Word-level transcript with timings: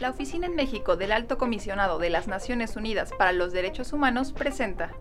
La 0.00 0.10
Oficina 0.10 0.46
en 0.46 0.54
México 0.54 0.96
del 0.96 1.12
Alto 1.12 1.38
Comisionado 1.38 1.98
de 1.98 2.10
las 2.10 2.28
Naciones 2.28 2.76
Unidas 2.76 3.12
para 3.12 3.32
los 3.32 3.54
Derechos 3.54 3.94
Humanos 3.94 4.34
presenta. 4.34 4.92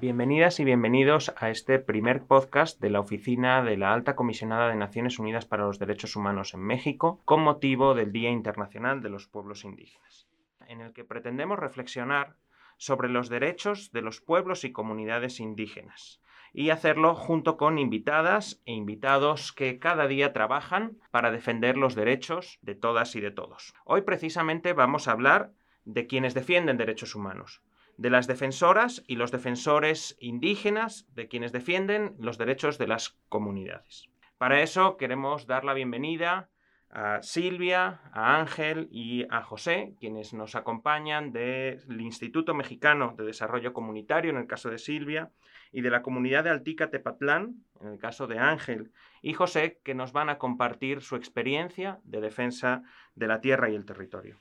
Bienvenidas 0.00 0.58
y 0.58 0.64
bienvenidos 0.64 1.32
a 1.36 1.50
este 1.50 1.78
primer 1.78 2.24
podcast 2.24 2.80
de 2.80 2.90
la 2.90 2.98
Oficina 2.98 3.62
de 3.62 3.76
la 3.76 3.94
Alta 3.94 4.16
Comisionada 4.16 4.68
de 4.68 4.74
Naciones 4.74 5.20
Unidas 5.20 5.46
para 5.46 5.62
los 5.62 5.78
Derechos 5.78 6.16
Humanos 6.16 6.54
en 6.54 6.60
México 6.60 7.20
con 7.24 7.40
motivo 7.42 7.94
del 7.94 8.10
Día 8.10 8.30
Internacional 8.30 9.00
de 9.00 9.10
los 9.10 9.28
Pueblos 9.28 9.62
Indígenas, 9.62 10.26
en 10.66 10.80
el 10.80 10.92
que 10.92 11.04
pretendemos 11.04 11.60
reflexionar 11.60 12.34
sobre 12.82 13.08
los 13.08 13.28
derechos 13.28 13.92
de 13.92 14.02
los 14.02 14.20
pueblos 14.20 14.64
y 14.64 14.72
comunidades 14.72 15.38
indígenas 15.38 16.20
y 16.52 16.70
hacerlo 16.70 17.14
junto 17.14 17.56
con 17.56 17.78
invitadas 17.78 18.60
e 18.66 18.72
invitados 18.72 19.52
que 19.52 19.78
cada 19.78 20.08
día 20.08 20.32
trabajan 20.32 20.98
para 21.12 21.30
defender 21.30 21.76
los 21.76 21.94
derechos 21.94 22.58
de 22.60 22.74
todas 22.74 23.14
y 23.14 23.20
de 23.20 23.30
todos. 23.30 23.72
Hoy 23.84 24.02
precisamente 24.02 24.72
vamos 24.72 25.06
a 25.06 25.12
hablar 25.12 25.52
de 25.84 26.08
quienes 26.08 26.34
defienden 26.34 26.76
derechos 26.76 27.14
humanos, 27.14 27.62
de 27.98 28.10
las 28.10 28.26
defensoras 28.26 29.04
y 29.06 29.14
los 29.14 29.30
defensores 29.30 30.16
indígenas, 30.18 31.06
de 31.14 31.28
quienes 31.28 31.52
defienden 31.52 32.16
los 32.18 32.36
derechos 32.36 32.78
de 32.78 32.88
las 32.88 33.16
comunidades. 33.28 34.08
Para 34.38 34.60
eso 34.60 34.96
queremos 34.96 35.46
dar 35.46 35.64
la 35.64 35.72
bienvenida 35.72 36.50
a 36.92 37.22
Silvia, 37.22 38.00
a 38.12 38.38
Ángel 38.38 38.88
y 38.92 39.24
a 39.30 39.42
José, 39.42 39.94
quienes 39.98 40.32
nos 40.34 40.54
acompañan 40.54 41.32
del 41.32 42.00
Instituto 42.00 42.54
Mexicano 42.54 43.14
de 43.16 43.24
Desarrollo 43.24 43.72
Comunitario, 43.72 44.30
en 44.30 44.36
el 44.36 44.46
caso 44.46 44.70
de 44.70 44.78
Silvia, 44.78 45.30
y 45.72 45.80
de 45.80 45.90
la 45.90 46.02
comunidad 46.02 46.44
de 46.44 46.50
Altica 46.50 46.90
Tepatlán, 46.90 47.64
en 47.80 47.88
el 47.88 47.98
caso 47.98 48.26
de 48.26 48.38
Ángel 48.38 48.92
y 49.22 49.32
José, 49.32 49.80
que 49.82 49.94
nos 49.94 50.12
van 50.12 50.28
a 50.28 50.38
compartir 50.38 51.00
su 51.00 51.16
experiencia 51.16 51.98
de 52.04 52.20
defensa 52.20 52.82
de 53.14 53.26
la 53.26 53.40
tierra 53.40 53.70
y 53.70 53.74
el 53.74 53.86
territorio. 53.86 54.38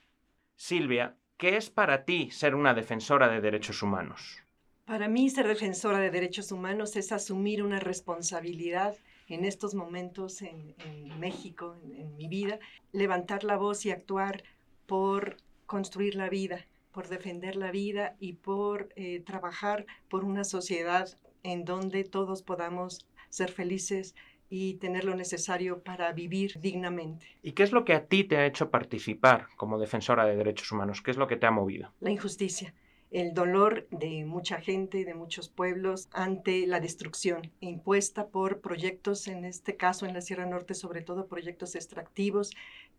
Silvia, 0.55 1.16
¿Qué 1.41 1.57
es 1.57 1.72
para 1.72 2.05
ti 2.05 2.29
ser 2.29 2.53
una 2.53 2.75
defensora 2.75 3.27
de 3.27 3.41
derechos 3.41 3.81
humanos? 3.81 4.44
Para 4.85 5.07
mí 5.07 5.27
ser 5.27 5.47
defensora 5.47 5.97
de 5.97 6.11
derechos 6.11 6.52
humanos 6.52 6.95
es 6.95 7.11
asumir 7.11 7.63
una 7.63 7.79
responsabilidad 7.79 8.95
en 9.31 9.45
estos 9.45 9.73
momentos 9.73 10.41
en, 10.41 10.75
México, 11.19 11.75
en, 11.83 12.15
mi 12.15 12.27
vida, 12.27 12.59
levantar 12.91 13.43
la 13.43 13.57
voz 13.57 13.85
y 13.85 13.91
actuar 13.91 14.43
por 14.85 15.38
construir 15.65 16.15
la 16.15 16.29
vida, 16.29 16.65
por 16.91 17.07
defender 17.07 17.55
la 17.55 17.71
vida 17.71 18.15
y 18.19 18.33
por 18.33 18.89
eh, 18.95 19.21
trabajar 19.21 19.85
por 20.09 20.25
una 20.25 20.43
sociedad 20.43 21.09
en 21.43 21.65
donde 21.65 22.03
todos 22.03 22.41
podamos 22.41 23.07
ser 23.29 23.51
felices, 23.51 24.13
y 24.53 24.73
tener 24.75 25.05
lo 25.05 25.15
necesario 25.15 25.81
para 25.81 26.11
vivir 26.11 26.59
dignamente. 26.59 27.25
¿Y 27.41 27.53
qué 27.53 27.63
es 27.63 27.71
lo 27.71 27.85
que 27.85 27.93
a 27.93 28.05
ti 28.05 28.25
te 28.25 28.35
ha 28.35 28.45
hecho 28.45 28.69
participar 28.69 29.47
como 29.55 29.79
defensora 29.79 30.25
de 30.25 30.35
derechos 30.35 30.69
humanos? 30.73 31.01
¿Qué 31.01 31.09
es 31.09 31.17
lo 31.17 31.25
que 31.25 31.38
te 31.38 31.45
ha 31.45 31.51
movido? 31.51 31.93
La 32.01 32.11
injusticia 32.11 32.73
el 33.11 33.33
dolor 33.33 33.87
de 33.91 34.23
mucha 34.25 34.61
gente, 34.61 35.03
de 35.03 35.13
muchos 35.13 35.49
pueblos, 35.49 36.07
ante 36.13 36.65
la 36.65 36.79
destrucción 36.79 37.51
impuesta 37.59 38.27
por 38.27 38.61
proyectos, 38.61 39.27
en 39.27 39.43
este 39.43 39.75
caso 39.75 40.05
en 40.05 40.13
la 40.13 40.21
Sierra 40.21 40.45
Norte, 40.45 40.73
sobre 40.73 41.01
todo 41.01 41.27
proyectos 41.27 41.75
extractivos 41.75 42.51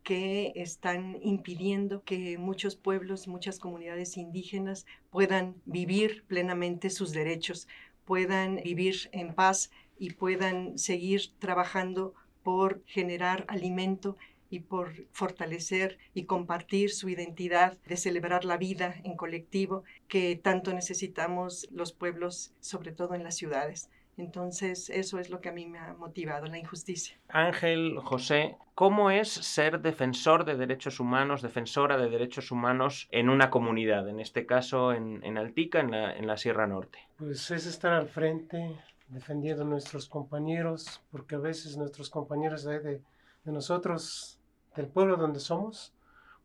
que 0.02 0.52
están 0.54 1.18
impidiendo 1.22 2.02
que 2.04 2.36
muchos 2.36 2.76
pueblos, 2.76 3.26
muchas 3.26 3.58
comunidades 3.58 4.18
indígenas 4.18 4.84
puedan 5.10 5.54
vivir 5.64 6.24
plenamente 6.26 6.90
sus 6.90 7.12
derechos, 7.12 7.66
puedan 8.04 8.56
vivir 8.56 9.08
en 9.12 9.34
paz 9.34 9.70
y 9.98 10.10
puedan 10.10 10.78
seguir 10.78 11.32
trabajando 11.38 12.14
por 12.42 12.82
generar 12.86 13.44
alimento 13.48 14.18
y 14.52 14.60
por 14.60 14.92
fortalecer 15.12 15.98
y 16.12 16.26
compartir 16.26 16.90
su 16.90 17.08
identidad 17.08 17.78
de 17.86 17.96
celebrar 17.96 18.44
la 18.44 18.58
vida 18.58 18.94
en 19.02 19.16
colectivo 19.16 19.82
que 20.08 20.36
tanto 20.36 20.74
necesitamos 20.74 21.66
los 21.72 21.92
pueblos, 21.92 22.52
sobre 22.60 22.92
todo 22.92 23.14
en 23.14 23.24
las 23.24 23.34
ciudades. 23.34 23.88
Entonces, 24.18 24.90
eso 24.90 25.18
es 25.18 25.30
lo 25.30 25.40
que 25.40 25.48
a 25.48 25.52
mí 25.52 25.66
me 25.66 25.78
ha 25.78 25.94
motivado, 25.94 26.44
la 26.44 26.58
injusticia. 26.58 27.18
Ángel, 27.28 27.98
José, 27.98 28.58
¿cómo 28.74 29.10
es 29.10 29.30
ser 29.30 29.80
defensor 29.80 30.44
de 30.44 30.56
derechos 30.56 31.00
humanos, 31.00 31.40
defensora 31.40 31.96
de 31.96 32.10
derechos 32.10 32.50
humanos 32.50 33.08
en 33.10 33.30
una 33.30 33.48
comunidad, 33.48 34.06
en 34.10 34.20
este 34.20 34.44
caso 34.44 34.92
en, 34.92 35.24
en 35.24 35.38
Altica, 35.38 35.80
en 35.80 35.92
la, 35.92 36.14
en 36.14 36.26
la 36.26 36.36
Sierra 36.36 36.66
Norte? 36.66 36.98
Pues 37.16 37.50
es 37.50 37.64
estar 37.64 37.94
al 37.94 38.08
frente, 38.08 38.76
defendiendo 39.08 39.62
a 39.62 39.66
nuestros 39.66 40.10
compañeros, 40.10 41.00
porque 41.10 41.36
a 41.36 41.38
veces 41.38 41.78
nuestros 41.78 42.10
compañeros 42.10 42.64
de, 42.64 42.80
de, 42.80 43.02
nosotros, 43.44 44.41
del 44.76 44.86
pueblo 44.86 45.16
donde 45.16 45.40
somos, 45.40 45.92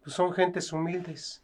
pues 0.03 0.15
son 0.15 0.33
gentes 0.33 0.71
humildes, 0.73 1.41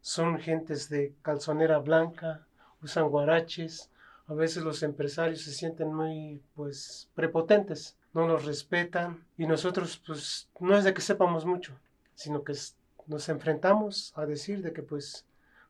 son 0.00 0.38
gentes 0.38 0.88
de 0.88 1.14
calzonera 1.22 1.78
blanca, 1.78 2.46
usan 2.82 3.08
guaraches, 3.08 3.90
a 4.26 4.34
veces 4.34 4.62
los 4.62 4.82
empresarios 4.82 5.42
se 5.42 5.52
sienten 5.52 5.92
muy 5.92 6.42
pues 6.54 7.08
prepotentes, 7.14 7.96
no 8.12 8.26
los 8.26 8.44
respetan 8.44 9.24
y 9.36 9.46
nosotros 9.46 10.02
pues 10.06 10.48
no 10.60 10.76
es 10.76 10.84
de 10.84 10.92
que 10.92 11.00
sepamos 11.00 11.46
mucho, 11.46 11.72
sino 12.14 12.44
que 12.44 12.54
nos 13.06 13.28
enfrentamos 13.28 14.12
a 14.16 14.26
decir 14.26 14.62
de 14.62 14.72
que 14.72 14.82
pues 14.82 15.24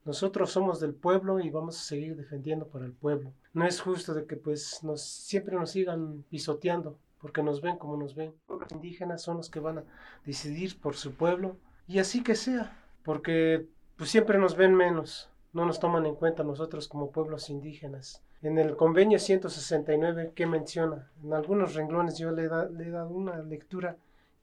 nosotros 0.05 0.51
somos 0.51 0.81
del 0.81 0.95
pueblo 0.95 1.39
y 1.39 1.51
vamos 1.51 1.79
a 1.79 1.83
seguir 1.83 2.17
defendiendo 2.17 2.67
para 2.67 2.87
el 2.87 2.93
pueblo. 2.93 3.33
No 3.53 3.67
es 3.67 3.81
justo 3.81 4.15
de 4.15 4.27
que 4.27 4.37
pues 4.37 4.83
nos, 4.83 5.03
siempre 5.03 5.55
nos 5.55 5.71
sigan 5.71 6.25
pisoteando 6.31 6.99
porque 7.21 7.43
nos 7.43 7.61
ven 7.61 7.77
como 7.77 7.97
nos 7.97 8.15
ven. 8.15 8.35
Los 8.49 8.71
indígenas 8.73 9.23
son 9.23 9.37
los 9.39 9.51
que 9.51 9.61
van 9.61 9.79
a 9.79 9.85
decidir 10.25 10.79
por 10.81 10.97
su 10.97 11.15
pueblo 11.15 11.57
y 11.87 11.99
así 11.99 12.23
que 12.23 12.35
sea, 12.35 12.77
porque 13.03 13.67
pues 13.97 14.11
siempre 14.11 14.39
nos 14.39 14.57
ven 14.57 14.75
menos, 14.75 15.31
no 15.53 15.65
nos 15.65 15.81
toman 15.81 16.07
en 16.07 16.15
cuenta 16.15 16.45
nosotros 16.45 16.89
como 16.89 17.11
pueblos 17.11 17.51
indígenas. 17.51 18.23
En 18.43 18.59
el 18.59 18.77
convenio 18.77 19.19
169, 19.19 20.33
¿qué 20.35 20.47
menciona? 20.47 21.11
En 21.25 21.33
algunos 21.33 21.75
renglones 21.75 22.19
yo 22.19 22.31
le, 22.31 22.45
he 22.45 22.91
dado 22.91 23.11
una 23.11 23.43
lectura, 23.43 23.97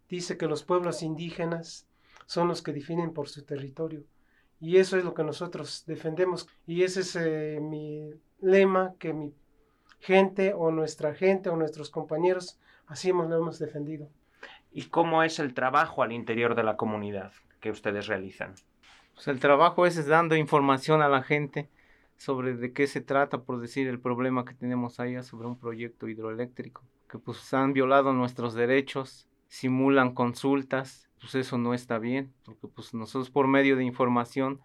dice 0.10 0.38
que 0.38 0.48
los 0.48 0.64
pueblos 0.64 1.02
indígenas 1.02 1.88
son 2.26 2.48
los 2.50 2.62
que 2.62 2.74
definen 2.74 3.14
por 3.14 3.30
su 3.30 3.44
territorio 3.44 4.04
y 4.60 4.78
eso 4.78 4.98
es 4.98 5.04
lo 5.04 5.14
que 5.14 5.24
nosotros 5.24 5.84
defendemos. 5.86 6.48
Y 6.66 6.84
ese 6.84 7.02
es 7.02 7.16
eh, 7.16 7.60
mi 7.62 8.12
lema, 8.42 8.96
que 9.00 9.14
mi 9.14 9.34
gente 10.00 10.54
o 10.54 10.72
nuestra 10.72 11.14
gente 11.14 11.50
o 11.50 11.56
nuestros 11.56 11.90
compañeros 11.90 12.60
así 12.88 13.10
hemos, 13.10 13.30
lo 13.30 13.38
hemos 13.38 13.60
defendido. 13.60 14.10
¿Y 14.72 14.84
cómo 14.84 15.24
es 15.24 15.40
el 15.40 15.54
trabajo 15.54 16.04
al 16.04 16.12
interior 16.12 16.56
de 16.56 16.64
la 16.64 16.78
comunidad 16.78 17.32
que 17.60 17.72
ustedes 17.72 18.08
realizan? 18.08 18.56
Pues 19.14 19.28
el 19.28 19.40
trabajo 19.40 19.86
es 19.86 20.06
dando 20.08 20.36
información 20.36 21.02
a 21.02 21.08
la 21.08 21.24
gente 21.24 21.70
sobre 22.18 22.56
de 22.56 22.74
qué 22.74 22.88
se 22.88 23.02
trata, 23.02 23.44
por 23.44 23.60
decir, 23.60 23.88
el 23.88 24.00
problema 24.00 24.46
que 24.46 24.54
tenemos 24.54 25.00
allá 25.00 25.24
sobre 25.24 25.48
un 25.48 25.58
proyecto 25.58 26.08
hidroeléctrico, 26.08 26.84
que 27.10 27.18
pues 27.18 27.54
han 27.54 27.74
violado 27.74 28.14
nuestros 28.14 28.54
derechos, 28.54 29.28
simulan 29.48 30.14
consultas, 30.14 31.10
pues 31.20 31.36
eso 31.36 31.58
no 31.58 31.74
está 31.74 31.98
bien, 31.98 32.34
porque 32.44 32.68
pues 32.68 32.94
nosotros 32.94 33.30
por 33.30 33.48
medio 33.48 33.76
de 33.76 33.84
información 33.84 34.62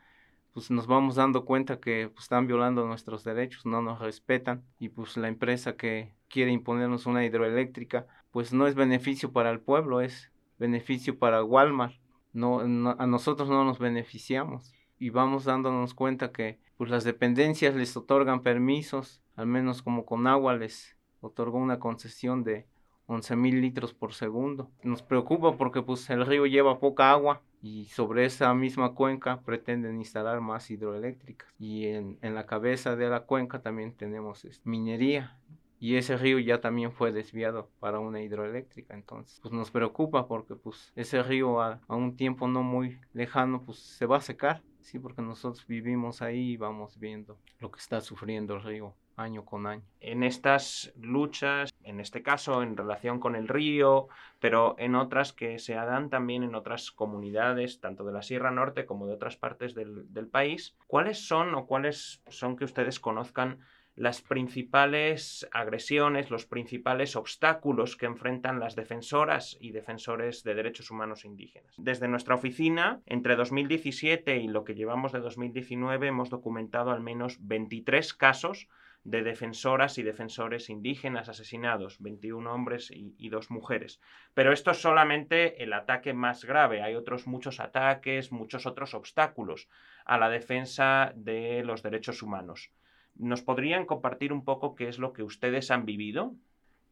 pues 0.53 0.71
nos 0.71 0.87
vamos 0.87 1.15
dando 1.15 1.45
cuenta 1.45 1.79
que 1.79 2.11
pues, 2.13 2.25
están 2.25 2.47
violando 2.47 2.87
nuestros 2.87 3.23
derechos, 3.25 3.67
no 3.67 3.83
nos 3.83 4.01
respetan 4.01 4.65
y 4.79 4.89
pues 4.89 5.17
la 5.17 5.29
empresa 5.29 5.77
que 5.77 6.13
quiere 6.31 6.53
imponernos 6.53 7.05
una 7.07 7.25
hidroeléctrica 7.25 8.07
pues 8.31 8.53
no 8.53 8.67
es 8.67 8.75
beneficio 8.75 9.33
para 9.33 9.51
el 9.51 9.61
pueblo, 9.61 10.01
es 10.01 10.31
beneficio 10.59 11.19
para 11.19 11.43
Walmart, 11.45 11.95
no, 12.33 12.61
a 12.61 13.07
nosotros 13.07 13.49
no 13.49 13.65
nos 13.65 13.79
beneficiamos 13.79 14.73
y 14.99 15.11
vamos 15.11 15.45
dándonos 15.45 15.95
cuenta 15.95 16.31
que 16.31 16.61
pues 16.77 16.91
las 16.91 17.05
dependencias 17.05 17.75
les 17.75 17.97
otorgan 17.97 18.43
permisos, 18.43 19.21
al 19.35 19.47
menos 19.47 19.83
como 19.83 20.07
con 20.07 20.27
agua 20.27 20.55
les 20.55 20.97
otorgó 21.21 21.59
una 21.59 21.81
concesión 21.81 22.45
de 22.45 22.67
11 23.07 23.35
mil 23.37 23.61
litros 23.61 23.93
por 23.93 24.15
segundo. 24.15 24.71
Nos 24.85 25.03
preocupa 25.03 25.57
porque 25.57 25.83
pues 25.83 26.09
el 26.11 26.25
río 26.25 26.47
lleva 26.47 26.79
poca 26.79 27.11
agua 27.11 27.43
y 27.61 27.87
sobre 27.87 28.25
esa 28.25 28.55
misma 28.55 28.95
cuenca 28.95 29.41
pretenden 29.41 29.99
instalar 29.99 30.41
más 30.41 30.71
hidroeléctricas. 30.71 31.53
Y 31.59 31.87
en, 31.87 32.19
en 32.23 32.35
la 32.35 32.47
cabeza 32.47 32.95
de 32.95 33.09
la 33.09 33.25
cuenca 33.25 33.61
también 33.61 33.93
tenemos 33.93 34.47
minería 34.65 35.37
y 35.81 35.97
ese 35.97 36.17
río 36.17 36.39
ya 36.39 36.61
también 36.61 36.93
fue 36.93 37.11
desviado 37.11 37.71
para 37.81 37.99
una 37.99 38.23
hidroeléctrica 38.23 38.95
entonces 38.95 39.41
pues 39.43 39.53
nos 39.53 39.71
preocupa 39.71 40.29
porque 40.29 40.55
pues 40.55 40.93
ese 40.95 41.23
río 41.23 41.61
a, 41.61 41.81
un 41.89 42.17
tiempo 42.17 42.47
no 42.47 42.63
muy 42.63 43.01
lejano 43.15 43.65
pues 43.65 43.79
se 43.79 44.07
va 44.07 44.19
a 44.19 44.21
secar 44.21 44.63
sí 44.83 44.99
porque 44.99 45.23
nosotros 45.23 45.67
vivimos 45.67 46.23
ahí 46.23 46.53
y 46.53 46.57
vamos 46.57 46.99
viendo 46.99 47.39
lo 47.59 47.71
que 47.71 47.81
está 47.81 48.01
sufriendo 48.01 48.55
el 48.55 48.63
río 48.63 48.95
año 49.21 49.45
con 49.45 49.67
año. 49.67 49.83
En 50.01 50.23
estas 50.23 50.93
luchas, 50.97 51.73
en 51.85 52.01
este 52.01 52.23
caso 52.23 52.63
en 52.63 52.77
relación 52.77 53.21
con 53.21 53.37
el 53.37 53.49
río, 53.49 54.09
pero 54.39 54.75
en 54.79 54.95
otras 54.95 55.33
que 55.33 55.59
se 55.59 55.75
dan 55.75 56.11
también 56.11 56.43
en 56.43 56.55
otras 56.55 56.91
comunidades, 56.91 57.81
tanto 57.81 58.05
de 58.05 58.13
la 58.13 58.23
Sierra 58.23 58.51
Norte 58.51 58.87
como 58.87 59.07
de 59.07 59.15
otras 59.15 59.37
partes 59.37 59.75
del, 59.75 60.13
del 60.13 60.27
país, 60.27 60.77
¿cuáles 60.87 61.27
son 61.27 61.55
o 61.55 61.67
cuáles 61.67 62.23
son 62.29 62.57
que 62.57 62.65
ustedes 62.65 62.99
conozcan 62.99 63.61
las 64.01 64.23
principales 64.23 65.47
agresiones, 65.53 66.31
los 66.31 66.47
principales 66.47 67.17
obstáculos 67.17 67.99
que 67.99 68.07
enfrentan 68.07 68.59
las 68.59 68.75
defensoras 68.75 69.59
y 69.61 69.73
defensores 69.73 70.43
de 70.43 70.55
derechos 70.55 70.91
humanos 70.91 71.27
indígenas. 71.27 71.75
Desde 71.77 72.09
nuestra 72.09 72.35
oficina, 72.35 73.03
entre 73.05 73.37
2017 73.37 74.39
y 74.39 74.49
lo 74.49 74.65
que 74.65 74.75
llevamos 74.75 75.13
de 75.13 75.21
2019, 75.21 76.07
hemos 76.07 76.31
documentado 76.31 76.93
al 76.93 77.03
menos 77.03 77.37
23 77.47 78.15
casos 78.15 78.69
de 79.05 79.23
defensoras 79.23 79.99
y 79.99 80.03
defensores 80.03 80.71
indígenas 80.71 81.29
asesinados, 81.29 82.01
21 82.01 82.51
hombres 82.55 82.91
y, 82.91 83.29
dos 83.29 83.51
mujeres. 83.51 84.01
Pero 84.33 84.55
esto 84.55 84.71
es 84.71 84.79
solamente 84.79 85.63
el 85.63 85.75
ataque 85.75 86.15
más 86.15 86.47
grave. 86.47 86.83
Hay 86.83 86.95
otros 86.95 87.27
muchos 87.27 87.61
ataques, 87.61 88.33
muchos 88.33 88.65
otros 88.65 88.95
obstáculos 88.95 89.69
a 90.07 90.17
la 90.17 90.31
defensa 90.31 91.13
de 91.17 91.63
los 91.65 91.83
derechos 91.83 92.23
humanos. 92.23 92.73
¿Nos 93.21 93.43
podrían 93.43 93.85
compartir 93.85 94.33
un 94.33 94.45
poco 94.45 94.75
qué 94.75 94.89
es 94.89 94.99
lo 94.99 95.13
que 95.13 95.23
ustedes 95.23 95.71
han 95.71 95.85
vivido? 95.85 96.35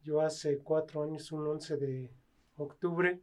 Yo 0.02 0.20
hace 0.20 0.58
cuatro 0.58 1.02
años, 1.02 1.32
un 1.32 1.46
11 1.46 1.78
de 1.78 2.10
octubre, 2.58 3.18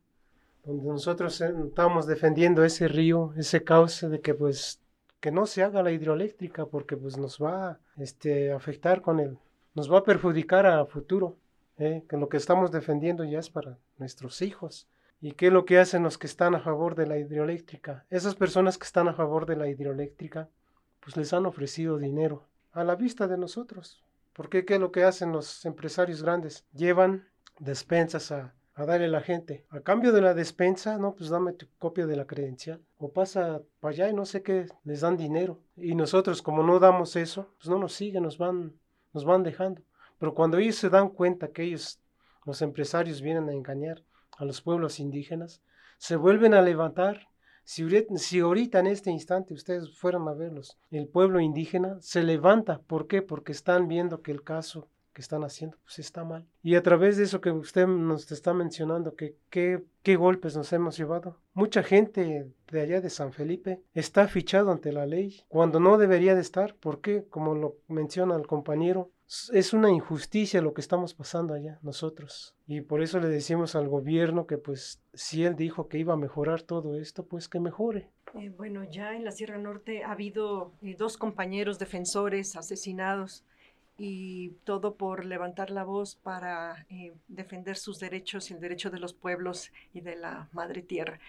donde 0.64 0.88
nosotros 0.88 1.40
estábamos 1.40 2.08
defendiendo 2.08 2.64
ese 2.64 2.88
río, 2.88 3.32
ese 3.38 3.64
cauce 3.64 4.10
de 4.10 4.22
que 4.22 4.34
pues 4.34 4.82
que 5.20 5.30
no 5.32 5.46
se 5.46 5.62
haga 5.62 5.84
la 5.84 5.92
hidroeléctrica 5.92 6.66
porque 6.66 6.98
pues 6.98 7.16
nos 7.16 7.38
va 7.40 7.70
a 7.70 7.80
este, 7.98 8.52
afectar 8.52 9.04
con 9.04 9.20
el, 9.20 9.38
nos 9.76 9.92
va 9.92 10.00
a 10.00 10.04
perjudicar 10.04 10.66
a 10.66 10.84
futuro, 10.88 11.38
¿eh? 11.78 12.04
que 12.10 12.18
lo 12.18 12.28
que 12.28 12.38
estamos 12.38 12.72
defendiendo 12.72 13.24
ya 13.24 13.38
es 13.38 13.52
para 13.52 13.78
nuestros 14.00 14.42
hijos. 14.42 14.88
¿Y 15.22 15.34
qué 15.34 15.48
es 15.48 15.54
lo 15.54 15.66
que 15.66 15.78
hacen 15.78 16.02
los 16.02 16.18
que 16.18 16.28
están 16.28 16.56
a 16.56 16.60
favor 16.60 16.96
de 16.96 17.06
la 17.06 17.20
hidroeléctrica? 17.20 18.04
Esas 18.10 18.34
personas 18.34 18.80
que 18.80 18.86
están 18.86 19.08
a 19.08 19.14
favor 19.14 19.46
de 19.46 19.58
la 19.58 19.68
hidroeléctrica, 19.68 20.50
pues 21.02 21.16
les 21.18 21.34
han 21.34 21.46
ofrecido 21.46 22.00
dinero 22.00 22.48
a 22.76 22.84
la 22.84 22.96
vista 22.96 23.28
de 23.28 23.38
nosotros. 23.38 24.04
Porque 24.34 24.66
qué 24.66 24.76
es 24.76 24.80
lo 24.80 24.92
que 24.92 25.04
hacen 25.04 25.32
los 25.32 25.66
empresarios 25.66 26.22
grandes? 26.22 26.66
Llevan 26.74 27.28
despensas 27.60 28.32
a 28.32 28.54
a 28.76 28.86
darle 28.86 29.06
a 29.06 29.10
la 29.10 29.22
gente. 29.22 29.66
A 29.70 29.80
cambio 29.80 30.12
de 30.12 30.22
la 30.22 30.34
despensa, 30.34 30.98
no, 30.98 31.16
pues 31.16 31.30
dame 31.30 31.54
tu 31.54 31.66
copia 31.80 32.06
de 32.06 32.18
la 32.18 32.28
credencial. 32.28 32.82
O 32.98 33.12
pasa 33.12 33.62
para 33.80 33.94
allá 33.94 34.10
y 34.10 34.14
no 34.14 34.26
sé 34.26 34.44
qué, 34.44 34.68
les 34.84 35.02
dan 35.02 35.16
dinero. 35.16 35.62
Y 35.78 35.96
nosotros, 35.96 36.42
como 36.42 36.62
no 36.62 36.80
damos 36.80 37.16
eso, 37.16 37.54
pues 37.58 37.70
no 37.70 37.80
nos 37.80 37.94
siguen, 37.94 38.24
nos 38.24 38.38
van, 38.38 38.74
nos 39.14 39.24
van 39.24 39.44
dejando. 39.44 39.82
Pero 40.20 40.34
cuando 40.34 40.58
ellos 40.58 40.76
se 40.76 40.90
dan 40.90 41.10
cuenta 41.10 41.48
que 41.48 41.64
ellos, 41.64 42.00
los 42.46 42.62
empresarios, 42.62 43.22
vienen 43.22 43.48
a 43.48 43.54
engañar 43.54 44.04
a 44.38 44.44
los 44.44 44.62
pueblos 44.62 45.00
indígenas, 45.00 45.62
se 45.98 46.18
vuelven 46.18 46.54
a 46.54 46.62
levantar. 46.62 47.30
Si, 47.66 47.84
si 48.18 48.40
ahorita 48.40 48.80
en 48.80 48.88
este 48.88 49.12
instante 49.12 49.54
ustedes 49.54 49.98
fueran 49.98 50.28
a 50.28 50.34
verlos, 50.34 50.78
el 50.92 51.08
pueblo 51.08 51.40
indígena 51.40 51.98
se 52.00 52.24
levanta. 52.24 52.80
¿Por 52.80 53.08
qué? 53.08 53.22
Porque 53.22 53.52
están 53.52 53.88
viendo 53.88 54.22
que 54.22 54.32
el 54.32 54.44
caso 54.44 54.88
que 55.14 55.22
están 55.22 55.46
haciendo, 55.46 55.78
pues 55.84 55.98
está 56.00 56.26
mal. 56.26 56.46
Y 56.62 56.76
a 56.76 56.84
través 56.84 57.16
de 57.16 57.24
eso 57.24 57.40
que 57.40 57.50
usted 57.50 57.88
nos 57.88 58.30
está 58.32 58.54
mencionando, 58.54 59.16
que 59.16 59.38
qué 59.50 60.16
golpes 60.18 60.58
nos 60.58 60.72
hemos 60.74 60.98
llevado. 60.98 61.40
Mucha 61.54 61.84
gente 61.84 62.52
de 62.70 62.82
allá 62.82 63.00
de 63.00 63.10
San 63.10 63.32
Felipe 63.32 63.82
está 63.94 64.28
fichado 64.28 64.72
ante 64.72 64.92
la 64.92 65.06
ley 65.06 65.42
cuando 65.48 65.80
no 65.80 65.98
debería 65.98 66.36
de 66.36 66.42
estar. 66.42 66.76
¿Por 66.76 67.00
qué? 67.00 67.26
Como 67.30 67.56
lo 67.56 67.78
menciona 67.88 68.36
el 68.36 68.46
compañero, 68.46 69.10
es 69.54 69.74
una 69.74 69.90
injusticia 69.90 70.62
lo 70.62 70.74
que 70.74 70.82
estamos 70.82 71.14
pasando 71.14 71.54
allá 71.54 71.80
nosotros. 71.82 72.56
Y 72.68 72.82
por 72.82 73.02
eso 73.02 73.20
le 73.20 73.28
decimos 73.28 73.76
al 73.76 73.88
gobierno 73.88 74.46
que 74.46 74.58
pues 74.58 75.02
si 75.14 75.44
él 75.44 75.56
dijo 75.56 75.88
que 75.88 75.98
iba 75.98 76.14
a 76.14 76.18
mejorar 76.18 76.62
todo 76.62 77.00
esto, 77.00 77.26
pues 77.26 77.50
que 77.50 77.60
mejore. 77.60 78.10
Eh, 78.36 78.50
bueno, 78.50 78.84
ya 78.84 79.16
en 79.16 79.24
la 79.24 79.32
Sierra 79.32 79.58
Norte 79.58 80.04
ha 80.04 80.12
habido 80.12 80.74
eh, 80.82 80.96
dos 80.98 81.18
compañeros 81.18 81.80
defensores 81.80 82.56
asesinados 82.56 83.44
y 83.98 84.50
todo 84.66 84.96
por 84.96 85.24
levantar 85.24 85.72
la 85.72 85.86
voz 85.86 86.16
para 86.18 86.86
eh, 86.90 87.14
defender 87.30 87.78
sus 87.78 87.98
derechos 87.98 88.52
y 88.52 88.54
el 88.54 88.60
derecho 88.60 88.90
de 88.90 89.00
los 89.00 89.14
pueblos 89.14 89.72
y 89.94 90.02
de 90.02 90.18
la 90.18 90.50
madre 90.52 90.82
tierra. 90.82 91.20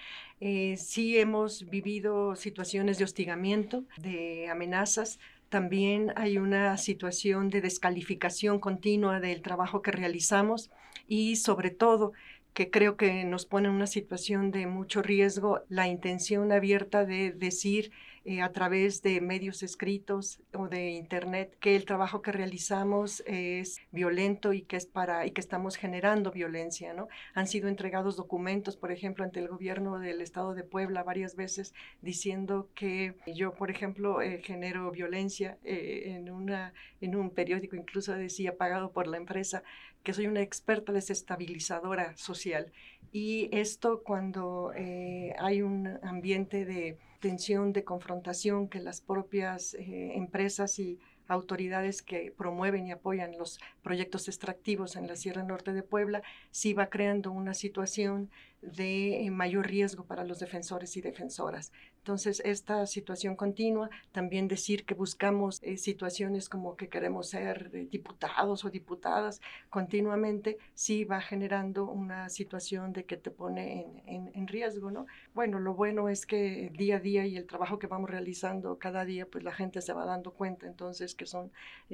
Sí 0.41 1.17
hemos 1.17 1.71
vivido 1.71 2.35
situaciones 2.35 2.99
de 2.99 3.05
hostigamiento, 3.05 3.85
de 3.99 4.49
amenazas. 4.51 5.21
También 5.49 6.13
hay 6.17 6.39
una 6.39 6.77
situación 6.77 7.51
de 7.51 7.61
descalificación 7.61 8.59
continua 8.59 9.21
del 9.21 9.43
trabajo 9.43 9.81
que 9.81 9.93
realizamos 9.93 10.71
y 11.07 11.37
sobre 11.37 11.71
todo 11.71 12.13
que 12.57 12.71
creo 12.71 12.97
que 12.97 13.25
nos 13.25 13.45
pone 13.45 13.69
en 13.69 13.75
una 13.75 13.87
situación 13.87 14.51
de 14.51 14.67
mucho 14.67 15.03
riesgo 15.03 15.61
la 15.69 15.89
intención 15.89 16.53
abierta 16.53 17.05
de 17.05 17.31
decir 17.31 17.93
eh, 18.25 18.41
a 18.41 18.51
través 18.51 19.03
de 19.03 19.21
medios 19.21 19.63
escritos 19.63 20.41
o 20.55 20.67
de 20.67 20.93
internet 20.93 21.55
que 21.61 21.77
el 21.77 21.85
trabajo 21.85 22.23
que 22.23 22.33
realizamos 22.33 23.23
es 23.27 23.77
violento 23.93 24.55
y 24.55 24.63
que 24.63 24.77
es 24.77 24.87
para 24.87 25.27
y 25.27 25.33
que 25.33 25.43
estamos 25.43 25.77
generando 25.77 26.33
violencia, 26.33 26.95
¿no? 26.95 27.09
Han 27.35 27.47
sido 27.47 27.69
entregados 27.69 28.17
documentos, 28.17 28.79
por 28.79 28.91
ejemplo, 28.91 29.23
ante 29.23 29.39
el 29.39 29.49
gobierno 29.49 29.99
del 29.99 30.23
estado 30.23 30.55
de 30.55 30.65
Puebla 30.65 31.05
varias 31.05 31.37
veces 31.37 31.75
diciendo 32.01 32.71
que 32.75 33.15
yo, 33.27 33.53
por 33.53 33.71
ejemplo, 33.71 34.23
eh, 34.23 34.41
genero 34.43 34.91
violencia 34.91 35.59
eh, 35.63 36.15
en 36.17 36.31
una 36.31 36.73
en 37.03 37.15
un 37.15 37.31
periódico 37.31 37.77
incluso 37.77 38.15
decía 38.15 38.57
pagado 38.57 38.93
por 38.93 39.07
la 39.07 39.19
empresa 39.19 39.63
que 40.07 40.13
soy 40.13 40.29
una 40.29 40.41
experta 40.41 40.93
desestabilizadora 40.93 42.17
social. 42.17 42.71
Y 43.11 43.49
esto 43.51 44.05
cuando 44.05 44.71
hay 44.73 45.63
un 45.63 45.99
ambiente 46.05 46.65
de 46.65 46.97
tensión, 47.19 47.73
de 47.73 47.83
confrontación 47.83 48.69
que 48.69 48.79
las 48.79 49.01
propias 49.01 49.75
eh, 49.75 50.13
empresas 50.15 50.79
y 50.79 51.01
autoridades 51.27 52.03
que 52.03 52.33
promueven 52.37 52.87
y 52.87 52.93
apoyan 52.93 53.37
los 53.37 53.59
proyectos 53.83 54.29
extractivos 54.29 54.95
en 54.95 55.09
la 55.09 55.17
Sierra 55.17 55.43
Norte 55.43 55.73
de 55.73 55.83
Puebla, 55.83 56.23
sí 56.53 56.73
va 56.73 56.87
creando 56.87 57.33
una 57.33 57.53
situación 57.53 58.31
de 58.63 59.25
eh, 59.25 59.31
mayor 59.31 59.67
riesgo 59.67 60.05
para 60.05 60.25
los 60.25 60.39
defensores 60.39 60.97
y 60.97 61.01
defensoras. 61.01 61.73
Entonces, 61.99 62.41
esta 62.45 62.87
situación 62.87 63.37
continua, 63.37 63.91
también 64.13 64.49
decir 64.49 64.85
que 64.85 64.95
buscamos 64.95 65.63
eh, 65.63 65.77
situaciones 65.77 66.49
como 66.49 66.77
que 66.77 66.89
queremos 66.89 67.29
ser 67.29 67.71
eh, 67.75 67.87
diputados 67.91 68.65
o 68.65 68.71
diputadas 68.71 69.41
continuamente, 69.71 70.59
sí 70.75 71.05
va 71.05 71.21
generando 71.21 71.87
una 71.87 72.29
situación 72.29 72.93
de 72.93 73.05
que 73.05 73.17
te 73.17 73.31
pone 73.31 73.87
en, 74.07 74.31
en, 74.35 74.47
riesgo, 74.47 74.91
¿no? 74.91 75.07
Bueno, 75.35 75.59
lo 75.59 75.75
bueno 75.75 76.09
es 76.09 76.27
que 76.27 76.71
día 76.77 76.97
a 76.97 77.01
día 77.01 77.27
y 77.27 77.37
el 77.37 77.47
trabajo 77.47 77.79
que 77.79 77.87
vamos 77.87 78.11
realizando 78.11 78.79
cada 78.79 79.05
día, 79.05 79.27
pues 79.27 79.43
la 79.45 79.53
gente 79.53 79.81
se 79.83 79.93
va 79.93 80.05
dando 80.05 80.33
cuenta, 80.33 80.67
entonces, 80.67 81.15
que 81.15 81.27
son 81.27 81.51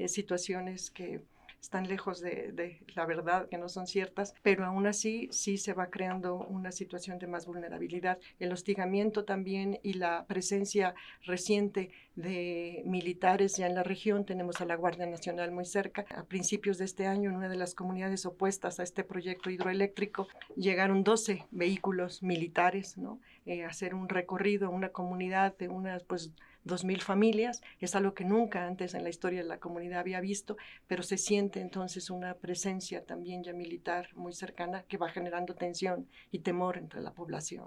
situaciones 0.07 0.91
que 0.91 1.23
están 1.63 1.89
lejos 1.89 2.21
de, 2.21 2.83
la 2.97 3.07
verdad, 3.07 3.49
que 3.49 3.57
no 3.57 3.69
son 3.69 3.87
ciertas, 3.87 4.35
pero 4.43 4.67
aún 4.67 4.89
así 4.89 5.29
sí 5.31 5.59
se 5.59 5.73
va 5.73 5.91
creando 5.91 6.37
una 6.37 6.73
situación 6.73 7.21
de 7.21 7.29
más 7.29 7.47
vulnerabilidad. 7.47 8.19
El 8.41 8.53
hostigamiento 8.53 9.25
también 9.25 9.79
y 9.85 9.95
la 9.95 10.27
presencia 10.27 10.95
reciente 11.25 11.91
de 12.17 12.83
militares 12.85 13.57
ya 13.57 13.67
en 13.67 13.77
la 13.77 13.85
región, 13.85 14.25
tenemos 14.25 14.61
a 14.61 14.67
la 14.67 14.75
Guardia 14.75 15.07
Nacional 15.07 15.53
muy 15.53 15.65
cerca. 15.65 16.05
A 16.17 16.25
principios 16.25 16.79
de 16.79 16.85
este 16.85 17.07
año, 17.07 17.31
en 17.31 17.37
una 17.37 17.49
de 17.49 17.57
las 17.57 17.75
comunidades 17.75 18.27
opuestas 18.27 18.81
a 18.81 18.83
este 18.83 19.05
proyecto 19.05 19.49
hidroeléctrico, 19.49 20.27
llegaron 20.57 21.05
12 21.05 21.47
vehículos 21.53 22.25
militares, 22.25 22.99
¿no? 22.99 23.21
Eh, 23.45 23.65
hacer 23.65 23.95
un 23.95 24.09
recorrido 24.09 24.69
a 24.69 24.71
una 24.71 24.91
comunidad 24.91 25.57
de 25.59 25.69
unas, 25.69 26.05
pues, 26.05 26.33
dos 26.65 26.85
mil 26.85 27.01
familias, 27.01 27.61
es 27.81 27.97
algo 27.97 28.15
que 28.15 28.25
nunca 28.25 28.67
antes 28.67 28.95
en 28.95 29.03
la 29.03 29.09
historia 29.09 29.43
de 29.43 29.49
la 29.49 29.59
comunidad 29.59 29.99
había 29.99 30.21
visto, 30.21 30.57
pero 30.87 31.03
se 31.03 31.19
siente 31.19 31.61
entonces 31.61 32.09
una 32.09 32.35
presencia 32.35 33.05
también 33.05 33.43
ya 33.43 33.53
militar 33.53 34.11
muy 34.15 34.33
cercana 34.33 34.85
que 34.85 34.97
va 34.97 35.09
generando 35.09 35.55
tensión 35.55 36.07
y 36.31 36.41
temor 36.41 36.79
entre 36.79 37.01
la 37.01 37.13
población. 37.13 37.65